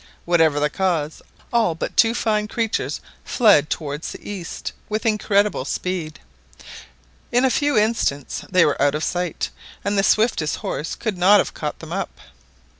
Whatever 0.25 0.59
the 0.59 0.71
cause, 0.71 1.21
all 1.53 1.75
but 1.75 1.95
two 1.95 2.15
fine 2.15 2.47
creatures 2.47 3.01
fled 3.23 3.65
a 3.65 3.67
towards 3.67 4.13
the 4.13 4.27
east 4.27 4.71
With 4.89 5.05
incredible 5.05 5.63
speed; 5.63 6.19
in 7.31 7.45
a 7.45 7.51
few 7.51 7.77
instants 7.77 8.43
they 8.49 8.65
were 8.65 8.81
out 8.81 8.95
of 8.95 9.03
sight, 9.03 9.51
and 9.85 9.99
the 9.99 10.03
swiftest 10.03 10.55
horse 10.65 10.95
could 10.95 11.19
not 11.19 11.39
have 11.39 11.53
caught 11.53 11.77
them 11.77 11.93
up. 11.93 12.17